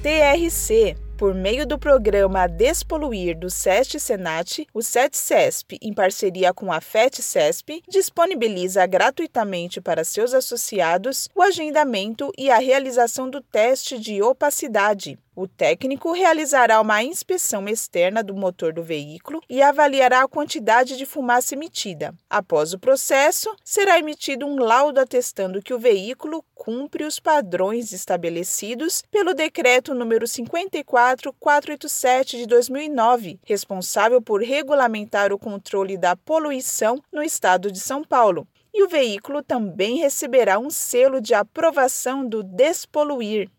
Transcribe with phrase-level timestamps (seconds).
[0.02, 6.80] TRC por meio do programa Despoluir do SEST Senat, o SET-CESP, em parceria com a
[6.80, 15.16] FET-CESP, disponibiliza gratuitamente para seus associados o agendamento e a realização do teste de opacidade,
[15.34, 21.06] o técnico realizará uma inspeção externa do motor do veículo e avaliará a quantidade de
[21.06, 22.14] fumaça emitida.
[22.28, 29.02] Após o processo, será emitido um laudo atestando que o veículo cumpre os padrões estabelecidos
[29.10, 37.72] pelo Decreto número 54487 de 2009, responsável por regulamentar o controle da poluição no estado
[37.72, 38.46] de São Paulo.
[38.74, 43.50] E o veículo também receberá um selo de aprovação do Despoluir.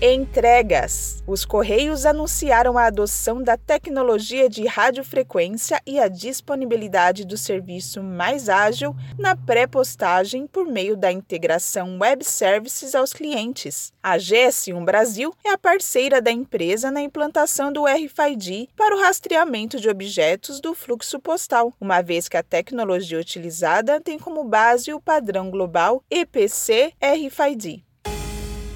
[0.00, 1.24] Entregas.
[1.26, 8.48] Os Correios anunciaram a adoção da tecnologia de radiofrequência e a disponibilidade do serviço mais
[8.48, 13.92] ágil na pré-postagem por meio da integração web services aos clientes.
[14.00, 19.80] A GS1 Brasil é a parceira da empresa na implantação do RFID para o rastreamento
[19.80, 25.00] de objetos do fluxo postal, uma vez que a tecnologia utilizada tem como base o
[25.00, 27.87] padrão global EPC RFID.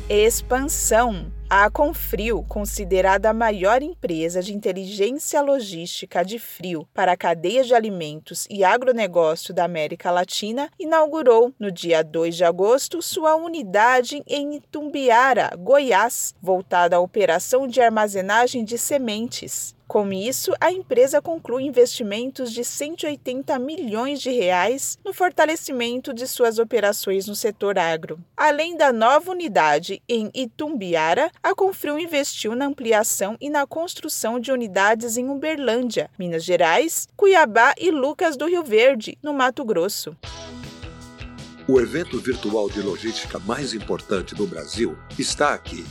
[0.08, 1.32] Expansão.
[1.48, 7.74] A Confrio, considerada a maior empresa de inteligência logística de frio para a cadeia de
[7.74, 14.56] alimentos e agronegócio da América Latina, inaugurou, no dia 2 de agosto, sua unidade em
[14.56, 19.74] Itumbiara, Goiás, voltada à operação de armazenagem de sementes.
[19.92, 26.58] Com isso, a empresa conclui investimentos de 180 milhões de reais no fortalecimento de suas
[26.58, 28.18] operações no setor agro.
[28.34, 34.50] Além da nova unidade em Itumbiara, a Confrio investiu na ampliação e na construção de
[34.50, 40.16] unidades em Uberlândia, Minas Gerais, Cuiabá e Lucas do Rio Verde, no Mato Grosso.
[41.68, 45.84] O evento virtual de logística mais importante do Brasil está aqui.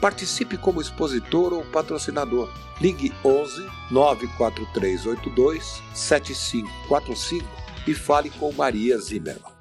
[0.00, 2.52] Participe como expositor ou patrocinador.
[2.80, 7.46] Ligue 11 94382 7545
[7.86, 9.55] e fale com Maria Zimmermann.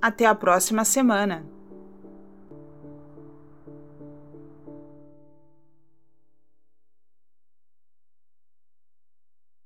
[0.00, 1.57] Até a próxima semana!